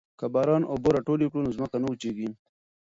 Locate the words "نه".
1.83-1.87